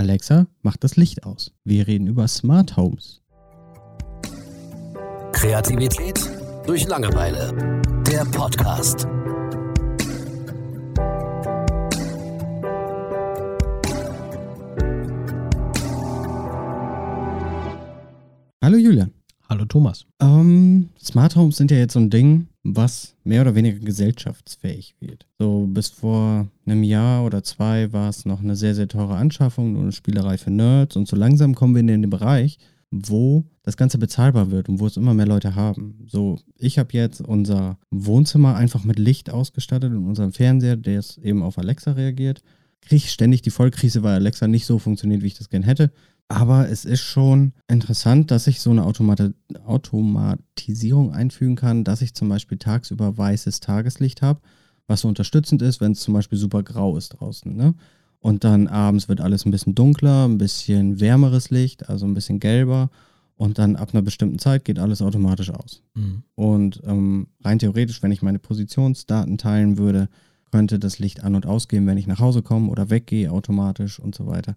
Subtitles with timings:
[0.00, 1.52] Alexa, mach das Licht aus.
[1.62, 3.20] Wir reden über Smart Homes.
[5.32, 6.18] Kreativität
[6.66, 7.82] durch Langeweile.
[8.06, 9.06] Der Podcast.
[18.62, 19.12] Hallo Julian.
[19.50, 20.06] Hallo Thomas.
[20.22, 25.26] Ähm, Smart Homes sind ja jetzt so ein Ding, was mehr oder weniger gesellschaftsfähig wird.
[25.38, 29.72] So bis vor einem Jahr oder zwei war es noch eine sehr, sehr teure Anschaffung,
[29.72, 32.58] nur eine Spielerei für Nerds und so langsam kommen wir in den Bereich,
[32.90, 36.06] wo das Ganze bezahlbar wird und wo es immer mehr Leute haben.
[36.08, 41.18] So, ich habe jetzt unser Wohnzimmer einfach mit Licht ausgestattet und unseren Fernseher, der ist
[41.18, 42.42] eben auf Alexa reagiert.
[42.80, 45.92] Kriege ständig die Vollkrise, weil Alexa nicht so funktioniert, wie ich das gern hätte.
[46.30, 49.32] Aber es ist schon interessant, dass ich so eine Automati
[49.66, 54.40] Automatisierung einfügen kann, dass ich zum Beispiel tagsüber weißes Tageslicht habe,
[54.86, 57.56] was so unterstützend ist, wenn es zum Beispiel super grau ist draußen.
[57.56, 57.74] Ne?
[58.20, 62.38] Und dann abends wird alles ein bisschen dunkler, ein bisschen wärmeres Licht, also ein bisschen
[62.38, 62.90] gelber.
[63.34, 65.82] Und dann ab einer bestimmten Zeit geht alles automatisch aus.
[65.94, 66.22] Mhm.
[66.36, 70.08] Und ähm, rein theoretisch, wenn ich meine Positionsdaten teilen würde,
[70.52, 74.14] könnte das Licht an und ausgehen, wenn ich nach Hause komme oder weggehe automatisch und
[74.14, 74.54] so weiter.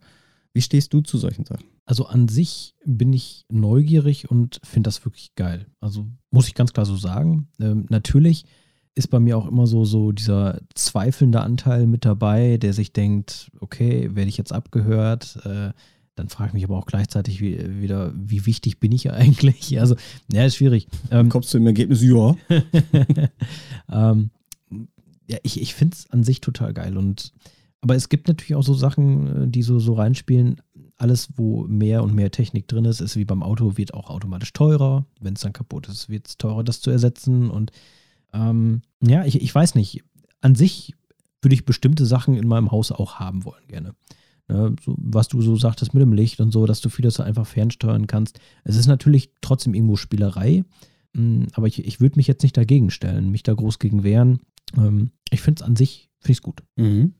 [0.54, 1.66] Wie stehst du zu solchen Sachen?
[1.86, 5.66] Also an sich bin ich neugierig und finde das wirklich geil.
[5.80, 7.50] Also muss ich ganz klar so sagen.
[7.60, 8.46] Ähm, natürlich
[8.96, 13.52] ist bei mir auch immer so, so dieser zweifelnde Anteil mit dabei, der sich denkt,
[13.60, 15.40] okay, werde ich jetzt abgehört?
[15.46, 15.72] Äh,
[16.16, 19.80] dann frage ich mich aber auch gleichzeitig wie, wieder, wie wichtig bin ich eigentlich?
[19.80, 19.96] Also,
[20.32, 20.88] ja, ist schwierig.
[21.10, 22.36] Ähm, Kommst du im Ergebnis, ja.
[23.92, 24.30] ähm,
[25.28, 27.34] ja, ich, ich finde es an sich total geil und
[27.84, 30.62] aber es gibt natürlich auch so Sachen, äh, die so, so reinspielen.
[30.98, 34.54] Alles, wo mehr und mehr Technik drin ist, ist wie beim Auto, wird auch automatisch
[34.54, 35.06] teurer.
[35.20, 37.50] Wenn es dann kaputt ist, wird es teurer, das zu ersetzen.
[37.50, 37.72] Und
[38.34, 40.02] ähm, ja, ich, ich weiß nicht.
[40.40, 40.94] An sich
[41.42, 43.96] würde ich bestimmte Sachen in meinem Haus auch haben wollen, gerne.
[44.48, 47.46] Ne, so, was du so sagtest mit dem Licht und so, dass du vieles einfach
[47.46, 48.40] fernsteuern kannst.
[48.64, 50.64] Es ist natürlich trotzdem irgendwo Spielerei,
[51.16, 54.40] hm, aber ich, ich würde mich jetzt nicht dagegen stellen, mich da groß gegen wehren.
[54.78, 56.64] Ähm, ich finde es an sich, finde ich gut.
[56.78, 57.14] Mhm.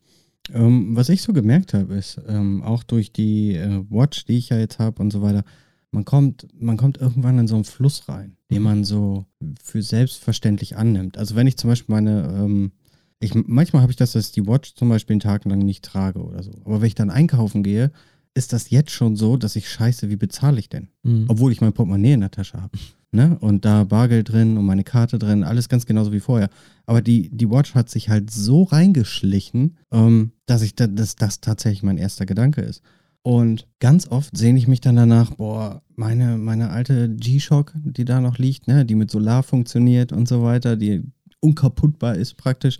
[0.52, 4.50] Ähm, was ich so gemerkt habe, ist, ähm, auch durch die äh, Watch, die ich
[4.50, 5.44] ja jetzt habe und so weiter,
[5.92, 8.64] man kommt, man kommt irgendwann in so einen Fluss rein, den mhm.
[8.64, 9.26] man so
[9.64, 11.18] für selbstverständlich annimmt.
[11.18, 12.72] Also wenn ich zum Beispiel meine, ähm,
[13.20, 15.86] ich, manchmal habe ich das, dass ich die Watch zum Beispiel einen Tag lang nicht
[15.86, 16.52] trage oder so.
[16.66, 17.92] Aber wenn ich dann einkaufen gehe,
[18.34, 20.90] ist das jetzt schon so, dass ich scheiße, wie bezahle ich denn?
[21.04, 21.26] Mhm.
[21.28, 22.78] Obwohl ich mein Portemonnaie in der Tasche habe.
[23.14, 23.38] Ne?
[23.40, 26.50] Und da Bargeld drin und meine Karte drin, alles ganz genauso wie vorher.
[26.86, 31.40] Aber die, die Watch hat sich halt so reingeschlichen, ähm, dass ich da, dass das
[31.40, 32.82] tatsächlich mein erster Gedanke ist.
[33.22, 38.20] Und ganz oft sehne ich mich dann danach, boah, meine, meine alte G-Shock, die da
[38.20, 41.04] noch liegt, ne, die mit Solar funktioniert und so weiter, die
[41.40, 42.80] unkaputtbar ist praktisch.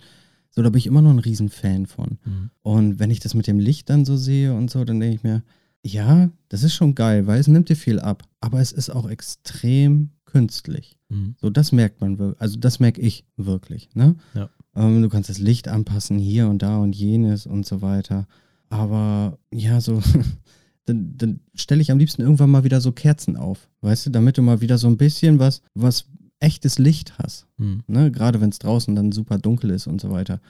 [0.50, 2.18] So, da bin ich immer noch ein Riesenfan von.
[2.24, 2.50] Mhm.
[2.62, 5.22] Und wenn ich das mit dem Licht dann so sehe und so, dann denke ich
[5.22, 5.42] mir,
[5.84, 8.22] ja, das ist schon geil, weil es nimmt dir viel ab.
[8.40, 10.98] Aber es ist auch extrem künstlich.
[11.10, 11.36] Mhm.
[11.40, 13.88] So, das merkt man, also das merke ich wirklich.
[13.94, 14.16] Ne?
[14.34, 14.50] Ja.
[14.74, 18.26] Ähm, du kannst das Licht anpassen hier und da und jenes und so weiter.
[18.68, 20.02] Aber ja, so,
[20.86, 24.36] dann, dann stelle ich am liebsten irgendwann mal wieder so Kerzen auf, weißt du, damit
[24.36, 26.06] du mal wieder so ein bisschen was, was
[26.40, 27.46] echtes Licht hast.
[27.58, 27.84] Mhm.
[27.86, 28.10] Ne?
[28.10, 30.40] Gerade wenn es draußen dann super dunkel ist und so weiter.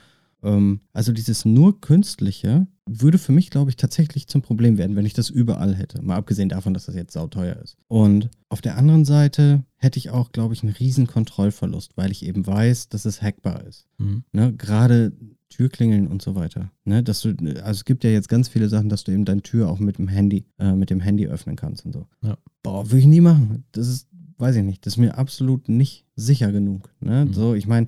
[0.45, 5.07] Ähm, also dieses nur künstliche würde für mich, glaube ich, tatsächlich zum Problem werden, wenn
[5.07, 6.03] ich das überall hätte.
[6.03, 7.77] Mal abgesehen davon, dass das jetzt sauteuer ist.
[7.87, 12.23] Und auf der anderen Seite hätte ich auch, glaube ich, einen riesen Kontrollverlust, weil ich
[12.23, 13.87] eben weiß, dass es hackbar ist.
[13.97, 14.23] Mhm.
[14.31, 14.53] Ne?
[14.53, 15.13] Gerade
[15.49, 16.71] Türklingeln und so weiter.
[16.83, 17.01] Ne?
[17.01, 19.69] Dass du, also es gibt ja jetzt ganz viele Sachen, dass du eben deine Tür
[19.69, 22.05] auch mit dem Handy, äh, mit dem Handy öffnen kannst und so.
[22.21, 22.37] Ja.
[22.61, 23.63] Boah, würde ich nie machen.
[23.71, 26.93] Das ist, weiß ich nicht, das ist mir absolut nicht sicher genug.
[26.99, 27.25] Ne?
[27.25, 27.33] Mhm.
[27.33, 27.87] So, ich meine,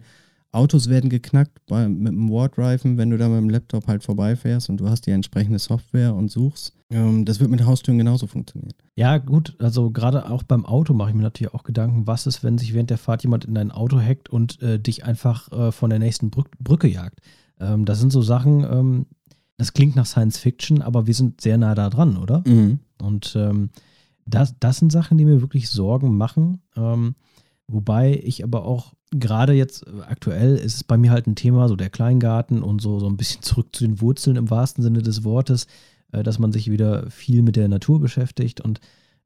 [0.57, 4.69] Autos werden geknackt bei, mit dem Wardreifen, wenn du da mit dem Laptop halt vorbeifährst
[4.69, 6.73] und du hast die entsprechende Software und suchst.
[6.89, 8.73] Ähm, das wird mit Haustüren genauso funktionieren.
[8.95, 12.43] Ja, gut, also gerade auch beim Auto mache ich mir natürlich auch Gedanken, was ist,
[12.43, 15.71] wenn sich während der Fahrt jemand in dein Auto hackt und äh, dich einfach äh,
[15.71, 17.19] von der nächsten Brück Brücke jagt.
[17.59, 19.05] Ähm, das sind so Sachen, ähm,
[19.57, 22.43] das klingt nach Science Fiction, aber wir sind sehr nah da dran, oder?
[22.47, 22.79] Mhm.
[22.99, 23.69] Und ähm,
[24.25, 26.61] das, das sind Sachen, die mir wirklich Sorgen machen.
[26.75, 27.15] Ähm,
[27.67, 31.67] wobei ich aber auch gerade jetzt äh, aktuell ist es bei mir halt ein Thema,
[31.67, 35.01] so der Kleingarten und so, so ein bisschen zurück zu den Wurzeln im wahrsten Sinne
[35.01, 35.67] des Wortes,
[36.11, 38.61] äh, dass man sich wieder viel mit der Natur beschäftigt.
[38.61, 38.79] Und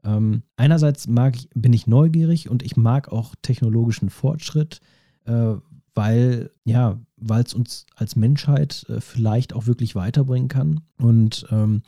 [0.03, 4.81] ähm, einerseits mag ich, bin ich neugierig und ich mag auch technologischen Fortschritt,
[5.25, 5.55] äh,
[5.93, 10.81] weil, ja, weil es uns als Menschheit äh, vielleicht auch wirklich weiterbringen kann.
[10.97, 11.83] Und ähm,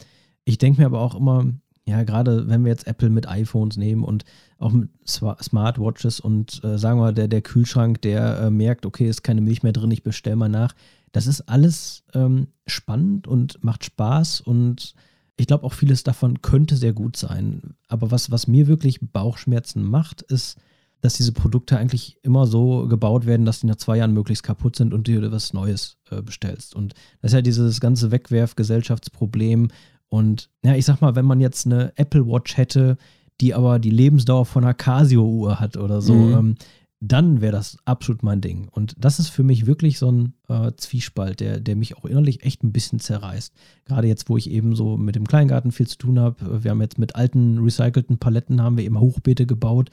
[0.46, 1.46] ich denke mir aber auch immer,
[1.86, 4.24] ja, gerade wenn wir jetzt Apple mit iPhones nehmen und
[4.58, 9.08] auch mit Smartwatches und äh, sagen wir mal, der, der Kühlschrank, der äh, merkt, okay,
[9.10, 10.74] ist keine Milch mehr drin, ich bestelle mal nach.
[11.12, 14.96] Das ist alles ähm, spannend und macht Spaß und
[15.36, 17.76] ich glaube auch vieles davon könnte sehr gut sein.
[17.88, 20.58] Aber was, was mir wirklich Bauchschmerzen macht, ist,
[21.02, 24.78] dass diese Produkte eigentlich immer so gebaut werden, dass die nach zwei Jahren möglichst kaputt
[24.78, 26.76] sind und du was Neues äh, bestellst.
[26.76, 29.68] Und das ist ja dieses ganze Wegwerfgesellschaftsproblem.
[30.14, 32.98] Und ja, ich sag mal, wenn man jetzt eine Apple Watch hätte,
[33.42, 36.34] die aber die Lebensdauer von einer Casio-Uhr hat oder so, mhm.
[36.34, 36.56] ähm,
[37.00, 38.68] dann wäre das absolut mein Ding.
[38.70, 42.46] Und das ist für mich wirklich so ein äh, Zwiespalt, der, der mich auch innerlich
[42.46, 43.56] echt ein bisschen zerreißt.
[43.86, 46.64] Gerade jetzt, wo ich eben so mit dem Kleingarten viel zu tun habe.
[46.64, 49.90] Wir haben jetzt mit alten, recycelten Paletten haben wir eben Hochbeete gebaut.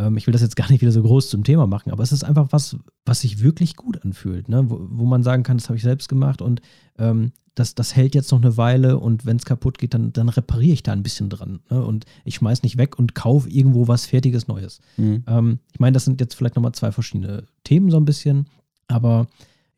[0.00, 2.12] Ähm, ich will das jetzt gar nicht wieder so groß zum Thema machen, aber es
[2.12, 4.68] ist einfach was, was sich wirklich gut anfühlt, ne?
[4.68, 6.62] wo, wo man sagen kann, das habe ich selbst gemacht und
[6.98, 10.28] ähm, das, das hält jetzt noch eine Weile und wenn es kaputt geht, dann, dann
[10.28, 11.60] repariere ich da ein bisschen dran.
[11.68, 11.84] Ne?
[11.84, 14.80] Und ich schmeiß nicht weg und kaufe irgendwo was Fertiges Neues.
[14.96, 15.24] Mhm.
[15.26, 18.46] Ähm, ich meine, das sind jetzt vielleicht nochmal zwei verschiedene Themen so ein bisschen,
[18.86, 19.26] aber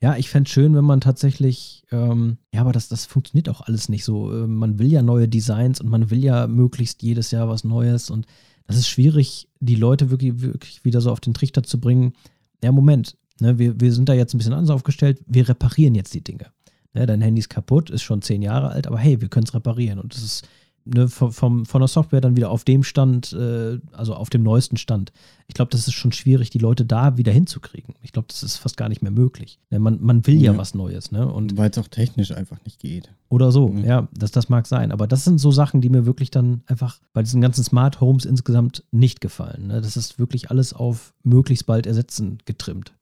[0.00, 3.60] ja, ich fände es schön, wenn man tatsächlich, ähm, ja, aber das, das funktioniert auch
[3.62, 4.32] alles nicht so.
[4.32, 8.10] Äh, man will ja neue Designs und man will ja möglichst jedes Jahr was Neues
[8.10, 8.26] und
[8.66, 12.14] das ist schwierig, die Leute wirklich, wirklich wieder so auf den Trichter zu bringen.
[12.62, 16.14] Ja, Moment, ne, wir, wir sind da jetzt ein bisschen anders aufgestellt, wir reparieren jetzt
[16.14, 16.46] die Dinge.
[16.94, 19.54] Ne, dein Handy ist kaputt, ist schon zehn Jahre alt, aber hey, wir können es
[19.54, 19.98] reparieren.
[19.98, 20.48] Und das ist
[20.84, 24.42] ne, vom, vom, von der Software dann wieder auf dem Stand, äh, also auf dem
[24.42, 25.12] neuesten Stand.
[25.46, 27.94] Ich glaube, das ist schon schwierig, die Leute da wieder hinzukriegen.
[28.02, 29.58] Ich glaube, das ist fast gar nicht mehr möglich.
[29.70, 31.12] Ne, man, man will ja, ja was Neues.
[31.12, 31.30] Ne?
[31.54, 33.12] Weil es auch technisch einfach nicht geht.
[33.28, 33.84] Oder so, mhm.
[33.84, 34.92] ja, das, das mag sein.
[34.92, 38.24] Aber das sind so Sachen, die mir wirklich dann einfach bei diesen ganzen Smart Homes
[38.24, 39.68] insgesamt nicht gefallen.
[39.68, 39.80] Ne?
[39.80, 42.94] Das ist wirklich alles auf möglichst bald ersetzen getrimmt.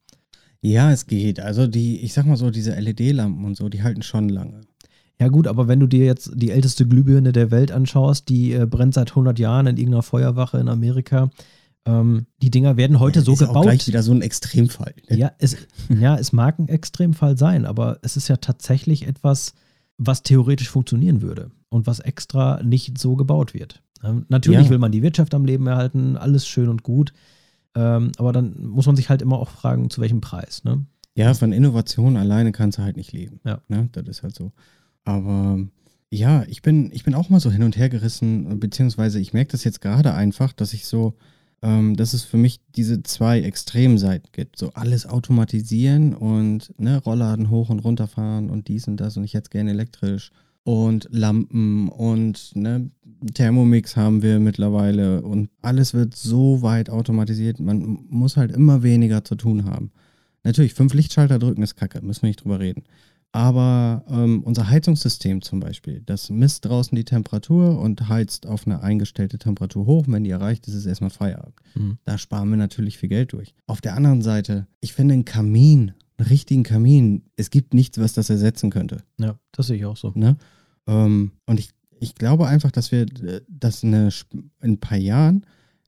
[0.63, 1.41] Ja, es geht.
[1.41, 4.61] Also die, ich sag mal so, diese LED-Lampen und so, die halten schon lange.
[5.21, 8.67] Ja gut, aber wenn du dir jetzt die älteste Glühbirne der Welt anschaust, die äh,
[8.67, 11.31] brennt seit 100 Jahren in irgendeiner Feuerwache in Amerika,
[11.85, 13.57] ähm, die Dinger werden heute ja, so ist gebaut.
[13.57, 14.95] Auch gleich wieder so ein Extremfall.
[15.11, 15.19] Ne?
[15.19, 15.57] Ja, es,
[15.89, 19.53] ja, es mag ein Extremfall sein, aber es ist ja tatsächlich etwas,
[19.99, 23.83] was theoretisch funktionieren würde und was extra nicht so gebaut wird.
[24.03, 24.71] Ähm, natürlich ja.
[24.71, 27.13] will man die Wirtschaft am Leben erhalten, alles schön und gut,
[27.75, 30.65] ähm, aber dann muss man sich halt immer auch fragen, zu welchem Preis.
[30.65, 30.87] Ne?
[31.15, 33.41] Ja, von Innovation alleine kannst du halt nicht leben.
[33.45, 33.61] Ja.
[33.69, 33.91] Ne?
[33.93, 34.53] Das ist halt so.
[35.05, 35.59] Aber
[36.11, 39.53] ja, ich bin, ich bin auch mal so hin und her gerissen, beziehungsweise ich merke
[39.53, 41.15] das jetzt gerade einfach, dass ich so,
[41.63, 44.59] ähm, dass es für mich diese zwei Extremseiten gibt.
[44.59, 49.25] So alles automatisieren und ne, Rollladen hoch und runter fahren und dies und das und
[49.25, 50.33] ich hätte gerne elektrisch
[50.65, 52.91] und Lampen und ne,
[53.35, 59.25] Thermomix haben wir mittlerweile und alles wird so weit automatisiert, man muss halt immer weniger
[59.25, 59.91] zu tun haben.
[60.43, 62.85] Natürlich, fünf Lichtschalter drücken ist kacke, müssen wir nicht drüber reden.
[63.33, 68.83] Aber ähm, unser Heizungssystem zum Beispiel, das misst draußen die Temperatur und heizt auf eine
[68.83, 70.05] eingestellte Temperatur hoch.
[70.09, 71.55] wenn die erreicht ist, ist erstmal Feierabend.
[71.75, 71.99] Mhm.
[72.05, 73.55] Da sparen wir natürlich viel Geld durch.
[73.67, 78.15] Auf der anderen Seite, ich finde einen Kamin, einen richtigen Kamin, es gibt nichts, was
[78.15, 79.05] das ersetzen könnte.
[79.19, 80.11] Ja, das sehe ich auch so.
[80.17, 80.37] Ne?
[80.89, 85.47] Ähm, und ich, ich glaube einfach, dass wir, äh, dass eine, in ein paar Jahren,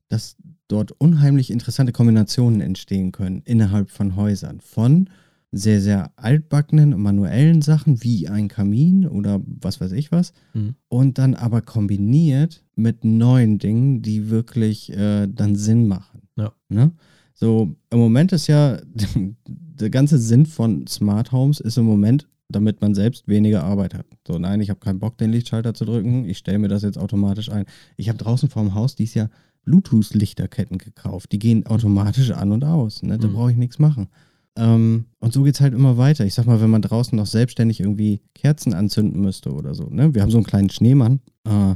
[0.09, 0.37] dass
[0.69, 4.61] dort unheimlich interessante Kombinationen entstehen können innerhalb von Häusern.
[4.61, 5.11] Von
[5.55, 10.33] sehr, sehr altbackenen manuellen Sachen wie ein Kamin oder was weiß ich was.
[10.55, 10.75] Mhm.
[10.89, 16.23] Und dann aber kombiniert mit neuen Dingen, die wirklich äh, dann Sinn machen.
[16.37, 16.53] Ja.
[16.71, 16.93] Ne?
[17.35, 18.81] So, im Moment ist ja
[19.47, 24.07] der ganze Sinn von Smart Homes ist im Moment, damit man selbst weniger Arbeit hat.
[24.27, 26.25] So, nein, ich habe keinen Bock, den Lichtschalter zu drücken.
[26.25, 27.67] Ich stelle mir das jetzt automatisch ein.
[27.99, 29.29] Ich habe draußen vorm Haus dies Jahr
[29.65, 31.31] Bluetooth-Lichterketten gekauft.
[31.33, 33.03] Die gehen automatisch an und aus.
[33.03, 33.19] Ne?
[33.19, 33.33] Da mhm.
[33.35, 34.09] brauche ich nichts machen.
[34.57, 36.25] Ähm, und so geht es halt immer weiter.
[36.25, 39.89] Ich sag mal, wenn man draußen noch selbstständig irgendwie Kerzen anzünden müsste oder so.
[39.89, 40.15] Ne?
[40.15, 41.75] Wir haben so einen kleinen Schneemann, äh,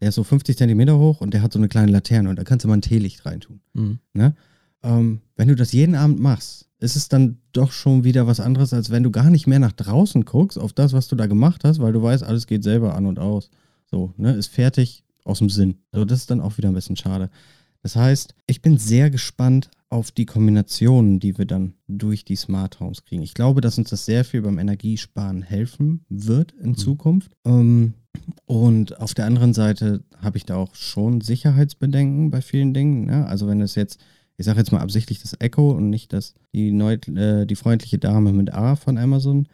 [0.00, 2.44] der ist so 50 Zentimeter hoch und der hat so eine kleine Laterne und da
[2.44, 3.60] kannst du mal ein Teelicht reintun.
[3.72, 3.98] Mhm.
[4.14, 4.34] Ne?
[4.82, 8.72] Ähm, wenn du das jeden Abend machst, ist es dann doch schon wieder was anderes,
[8.72, 11.62] als wenn du gar nicht mehr nach draußen guckst auf das, was du da gemacht
[11.64, 13.50] hast, weil du weißt, alles geht selber an und aus.
[13.86, 15.76] So, ne, ist fertig aus dem Sinn.
[15.92, 17.30] So, das ist dann auch wieder ein bisschen schade.
[17.82, 22.80] Das heißt, ich bin sehr gespannt auf die Kombinationen, die wir dann durch die Smart
[22.80, 23.22] Homes kriegen.
[23.22, 26.76] Ich glaube, dass uns das sehr viel beim Energiesparen helfen wird in mhm.
[26.76, 27.32] Zukunft.
[27.44, 27.94] Ähm,
[28.46, 33.06] und auf der anderen Seite habe ich da auch schon Sicherheitsbedenken bei vielen Dingen.
[33.06, 33.26] Ne?
[33.26, 34.00] Also wenn es jetzt,
[34.36, 37.98] ich sage jetzt mal absichtlich das Echo und nicht das, die, neu, äh, die freundliche
[37.98, 39.48] Dame mit A von Amazon.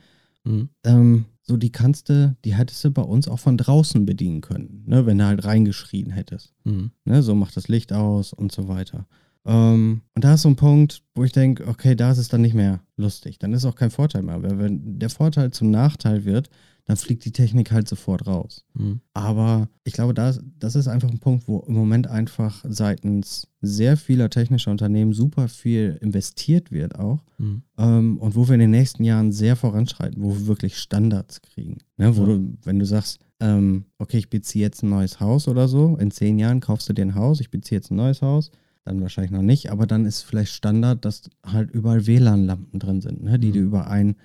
[0.44, 0.68] Mhm.
[0.84, 4.84] Ähm, so die kannst du, die hättest du bei uns auch von draußen bedienen können,
[4.86, 5.06] ne?
[5.06, 6.54] wenn du halt reingeschrien hättest.
[6.64, 6.90] Mhm.
[7.04, 7.22] Ne?
[7.22, 9.06] So macht das Licht aus und so weiter.
[9.46, 12.42] Ähm, und da ist so ein Punkt, wo ich denke, okay, da ist es dann
[12.42, 13.38] nicht mehr lustig.
[13.38, 14.42] Dann ist auch kein Vorteil mehr.
[14.42, 16.50] Weil wenn der Vorteil zum Nachteil wird,
[16.88, 18.64] dann fliegt die Technik halt sofort raus.
[18.72, 19.00] Mhm.
[19.12, 23.98] Aber ich glaube, das, das ist einfach ein Punkt, wo im Moment einfach seitens sehr
[23.98, 27.22] vieler technischer Unternehmen super viel investiert wird auch.
[27.36, 27.62] Mhm.
[27.76, 31.76] Ähm, und wo wir in den nächsten Jahren sehr voranschreiten, wo wir wirklich Standards kriegen.
[31.98, 32.16] Ne?
[32.16, 32.26] Wo Ja.
[32.28, 36.10] du, wenn du sagst, ähm, okay, ich beziehe jetzt ein neues Haus oder so, in
[36.10, 38.50] zehn Jahren kaufst du dir ein Haus, ich beziehe jetzt ein neues Haus,
[38.86, 43.22] dann wahrscheinlich noch nicht, aber dann ist vielleicht Standard, dass halt überall WLAN-Lampen drin sind,
[43.22, 43.38] ne?
[43.38, 43.52] die Mhm.
[43.52, 44.16] du über ein,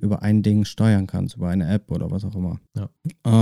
[0.00, 2.60] über ein Ding steuern kannst, über eine App oder was auch immer.
[2.76, 2.88] Ja.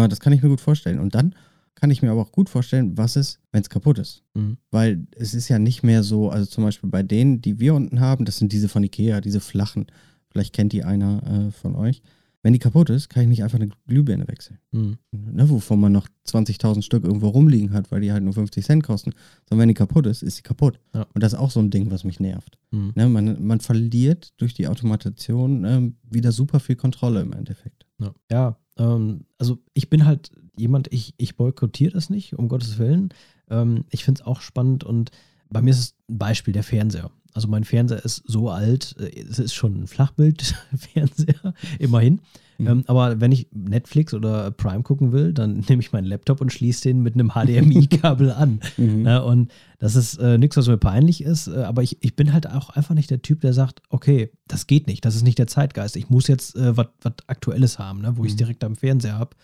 [0.05, 0.99] Äh, das kann ich mir gut vorstellen.
[0.99, 1.35] Und dann
[1.75, 4.23] kann ich mir aber auch gut vorstellen, was ist, wenn es kaputt ist.
[4.35, 4.57] Mhm.
[4.71, 8.01] Weil es ist ja nicht mehr so, also zum Beispiel bei denen, die wir unten
[8.01, 9.87] haben, das sind diese von Ikea, diese flachen.
[10.31, 12.03] Vielleicht kennt die einer äh, von euch.
[12.43, 14.59] Wenn die kaputt ist, kann ich nicht einfach eine Glühbirne wechseln.
[14.73, 14.99] Mhm.
[15.13, 18.83] Ne, wovon man noch 20.000 Stück irgendwo rumliegen hat, weil die halt nur 50 Cent
[18.83, 19.13] kosten.
[19.49, 20.81] Sondern wenn die kaputt ist, ist sie kaputt.
[20.93, 21.07] Ja.
[21.15, 22.59] Und das ist auch so ein Ding, was mich nervt.
[22.73, 22.93] Mhm.
[22.97, 27.87] Ne, man, man verliert durch die Automatation ähm, wieder super viel Kontrolle im Endeffekt.
[27.99, 32.79] Ja, ja ähm, also ich bin halt jemand, ich, ich boykottiere das nicht, um Gottes
[32.79, 33.11] Willen.
[33.51, 35.11] Ähm, ich finde es auch spannend und
[35.49, 37.11] bei mir ist es ein Beispiel der Fernseher.
[37.35, 42.21] Also mein Fernseher ist so alt, äh, es ist schon ein Flachbildfernseher, immerhin.
[42.59, 42.67] Mhm.
[42.67, 46.53] Ähm, aber wenn ich Netflix oder Prime gucken will, dann nehme ich meinen Laptop und
[46.53, 48.61] schließe den mit einem HDMI-Kabel an.
[48.77, 49.03] Mhm.
[49.03, 49.25] Ne?
[49.25, 52.49] Und das ist äh, nichts, was mir peinlich ist, äh, aber ich, ich bin halt
[52.49, 55.47] auch einfach nicht der Typ, der sagt, okay, das geht nicht, das ist nicht der
[55.47, 55.97] Zeitgeist.
[55.97, 56.87] Ich muss jetzt äh, was
[57.27, 58.17] Aktuelles haben, ne?
[58.17, 58.39] wo ich es Mhm.
[58.39, 59.37] direkt am Fernseher habe.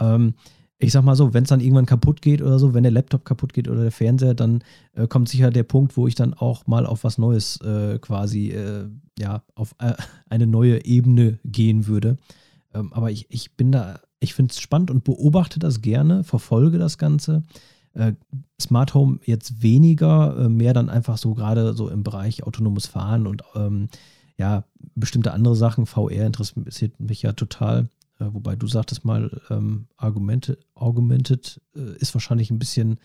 [0.00, 0.34] Ähm,
[0.78, 3.24] ich sag mal so, wenn es dann irgendwann kaputt geht oder so, wenn der Laptop
[3.24, 4.62] kaputt geht oder der Fernseher, dann
[4.94, 8.50] äh, kommt sicher der Punkt, wo ich dann auch mal auf was Neues äh, quasi,
[8.50, 9.94] äh, ja, auf äh,
[10.28, 12.16] eine neue Ebene gehen würde.
[12.72, 16.78] Ähm, aber ich, ich bin da, ich finde es spannend und beobachte das gerne, verfolge
[16.78, 17.42] das Ganze.
[17.94, 18.12] Äh,
[18.60, 23.26] Smart Home jetzt weniger, äh, mehr dann einfach so gerade so im Bereich autonomes Fahren
[23.26, 23.88] und ähm,
[24.36, 24.62] ja,
[24.94, 25.86] bestimmte andere Sachen.
[25.86, 27.88] VR interessiert mich ja total.
[28.18, 32.98] Äh, wobei du sagtest mal, ähm, Argumente, Augmented äh, ist wahrscheinlich ein bisschen,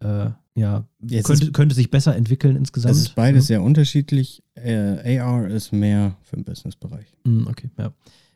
[0.00, 2.90] äh, ja, Jetzt könnte, ist- könnte sich besser entwickeln insgesamt.
[2.94, 3.46] Das ist beides ne?
[3.46, 4.42] sehr unterschiedlich.
[4.54, 7.06] Äh, AR ist mehr für den Businessbereich.
[7.24, 7.92] Mm, Okay, ja.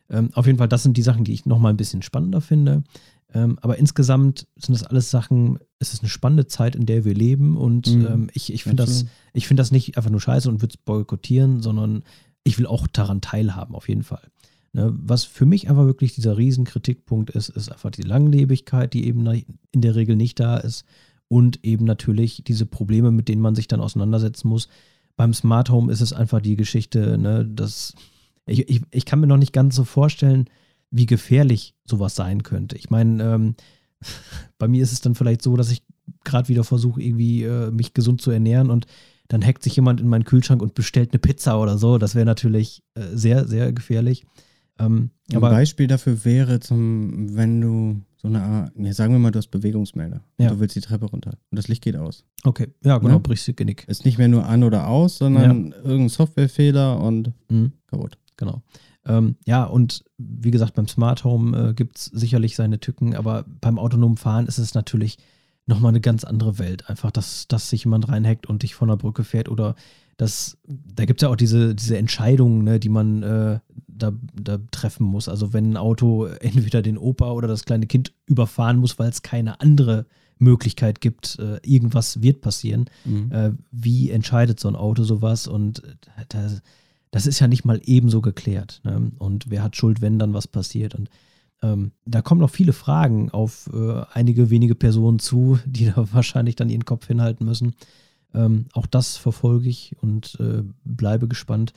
[0.09, 2.83] Ähm, auf jeden Fall, das sind die Sachen, die ich nochmal ein bisschen spannender finde.
[3.33, 7.13] Ähm, aber insgesamt sind das alles Sachen, es ist eine spannende Zeit, in der wir
[7.13, 10.61] leben und ähm, ich, ich finde das, ich finde das nicht einfach nur scheiße und
[10.61, 12.03] würde es boykottieren, sondern
[12.45, 14.21] ich will auch daran teilhaben, auf jeden Fall.
[14.77, 19.25] Ne, was für mich einfach wirklich dieser Riesenkritikpunkt ist, ist einfach die Langlebigkeit, die eben
[19.71, 20.85] in der Regel nicht da ist
[21.29, 24.67] und eben natürlich diese Probleme, mit denen man sich dann auseinandersetzen muss.
[25.15, 27.95] Beim Smart Home ist es einfach die Geschichte, ne, dass
[28.45, 30.45] ich, ich, ich kann mir noch nicht ganz so vorstellen,
[30.91, 32.77] wie gefährlich sowas sein könnte.
[32.77, 33.55] Ich meine, ähm,
[34.59, 35.81] bei mir ist es dann vielleicht so, dass ich
[36.23, 38.85] gerade wieder versuche, irgendwie äh, mich gesund zu ernähren und
[39.27, 41.97] dann hackt sich jemand in meinen Kühlschrank und bestellt eine Pizza oder so.
[41.97, 44.23] Das wäre natürlich äh, sehr, sehr gefährlich.
[44.79, 49.31] Ähm, Ein Beispiel dafür wäre, zum, wenn du so eine Art, ja, sagen wir mal,
[49.31, 50.21] du hast Bewegungsmelder.
[50.39, 50.49] Ja.
[50.49, 52.23] Du willst die Treppe runter und das Licht geht aus.
[52.43, 53.19] okay, ja, genau, Ne?
[53.19, 53.85] brichst du Genick.
[53.87, 57.73] Ist nicht mehr nur an oder aus, sondern irgendein Softwarefehler und Mhm.
[57.87, 58.17] kaputt.
[58.37, 58.61] Genau.
[59.05, 63.45] Ähm, ja, und wie gesagt, beim Smart Home äh, gibt es sicherlich seine Tücken, aber
[63.61, 65.17] beim autonomen Fahren ist es natürlich
[65.65, 66.89] nochmal eine ganz andere Welt.
[66.89, 69.75] Einfach, dass, dass sich jemand reinhackt und dich von der Brücke fährt oder
[70.17, 73.59] das, da gibt es ja auch diese, diese Entscheidungen, ne, die man äh,
[73.97, 75.29] da, da treffen muss.
[75.29, 79.21] Also wenn ein Auto entweder den Opa oder das kleine Kind überfahren muss, weil es
[79.21, 80.05] keine andere
[80.39, 82.85] Möglichkeit gibt, äh, irgendwas wird passieren.
[83.05, 83.31] Mhm.
[83.31, 85.47] Äh, wie entscheidet so ein Auto sowas?
[85.47, 86.49] Und äh, da,
[87.11, 88.81] das ist ja nicht mal ebenso geklärt.
[88.83, 89.11] Ne?
[89.17, 90.95] Und wer hat Schuld, wenn dann was passiert?
[90.95, 91.09] Und
[91.63, 96.55] ähm, da kommen noch viele Fragen auf äh, einige wenige Personen zu, die da wahrscheinlich
[96.55, 97.75] dann ihren Kopf hinhalten müssen.
[98.33, 101.73] Ähm, auch das verfolge ich und äh, bleibe gespannt.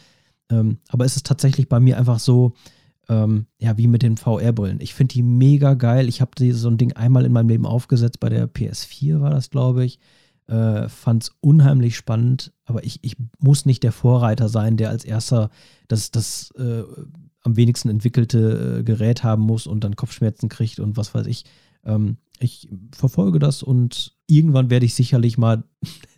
[0.50, 2.52] Ähm, aber es ist tatsächlich bei mir einfach so,
[3.08, 4.80] ähm, ja, wie mit den VR-Brillen.
[4.80, 6.08] Ich finde die mega geil.
[6.08, 9.50] Ich habe so ein Ding einmal in meinem Leben aufgesetzt, bei der PS4 war das,
[9.50, 9.98] glaube ich.
[10.46, 15.04] Äh, Fand es unheimlich spannend, aber ich, ich muss nicht der Vorreiter sein, der als
[15.04, 15.50] erster
[15.88, 16.82] das, das äh,
[17.42, 21.44] am wenigsten entwickelte äh, Gerät haben muss und dann Kopfschmerzen kriegt und was weiß ich.
[21.84, 25.64] Ähm, ich verfolge das und irgendwann werde ich sicherlich mal,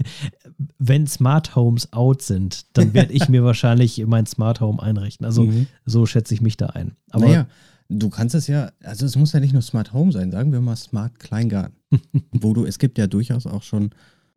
[0.78, 5.24] wenn Smart Homes out sind, dann werde ich mir wahrscheinlich mein Smart Home einrichten.
[5.26, 5.66] Also Mhm.
[5.84, 6.92] so schätze ich mich da ein.
[7.10, 7.46] Aber naja,
[7.88, 10.60] du kannst es ja, also es muss ja nicht nur Smart Home sein, sagen wir
[10.60, 11.76] mal Smart Kleingarten.
[12.32, 13.90] wo du, es gibt ja durchaus auch schon,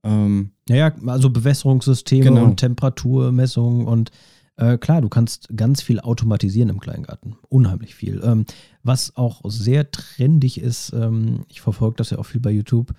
[0.03, 2.43] ähm, Naja, also Bewässerungssysteme Genau.
[2.43, 4.11] und Temperaturmessungen und
[4.57, 7.35] äh, klar, du kannst ganz viel automatisieren im Kleingarten.
[7.49, 8.21] Unheimlich viel.
[8.23, 8.45] Ähm,
[8.83, 12.93] was auch sehr trendig ist, ähm, ich verfolge das ja auch viel bei YouTube.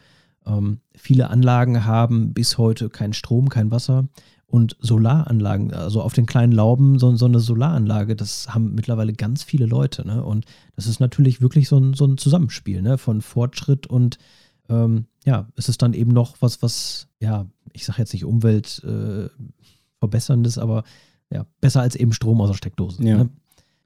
[0.47, 4.09] Ähm, viele Anlagen haben bis heute keinen Strom, kein Wasser
[4.47, 9.43] Und Solaranlagen, also auf den kleinen Lauben so, so eine Solaranlage, das haben mittlerweile ganz
[9.43, 10.07] viele Leute.
[10.07, 10.25] Ne?
[10.25, 10.45] Und
[10.76, 12.97] das ist natürlich wirklich so ein, so ein Zusammenspiel ne?
[12.97, 14.19] von Fortschritt und
[14.69, 18.83] ähm, ja, es ist dann eben noch was, was, ja, ich sage jetzt nicht Umwelt
[18.85, 19.29] äh,
[19.99, 20.85] verbesserndes, aber
[21.33, 23.03] ja, besser als eben Strom aus der Steckdose.
[23.03, 23.19] Ja.
[23.19, 23.31] Ne?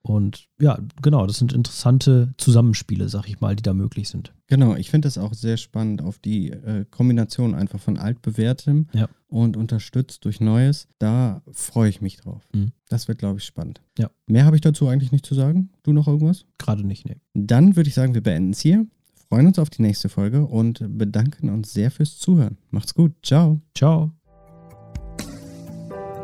[0.03, 4.33] Und ja, genau, das sind interessante Zusammenspiele, sag ich mal, die da möglich sind.
[4.47, 9.09] Genau, ich finde es auch sehr spannend auf die äh, Kombination einfach von altbewährtem Ja.
[9.29, 10.89] und unterstützt durch Neues.
[10.99, 12.43] Da freue ich mich drauf.
[12.55, 12.73] Mhm.
[12.89, 13.83] Das wird, glaube ich, spannend.
[13.99, 14.11] Ja.
[14.27, 15.69] Mehr habe ich dazu eigentlich nicht zu sagen.
[15.83, 16.47] Du noch irgendwas?
[16.59, 17.17] Gerade nicht, ne.
[17.35, 18.87] Dann würde ich sagen, wir beenden es hier.
[19.29, 22.57] Freuen uns auf die nächste Folge und bedanken uns sehr fürs Zuhören.
[22.71, 23.13] Macht's gut.
[23.23, 23.61] Ciao.
[23.77, 24.13] Ciao.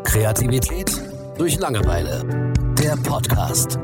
[0.02, 0.90] Kreativität
[1.38, 2.65] durch Langeweile.
[2.86, 3.80] Der Podcast.